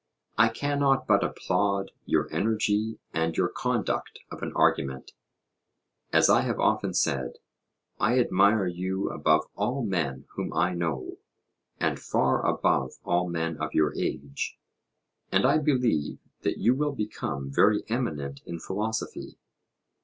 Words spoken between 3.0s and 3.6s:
and your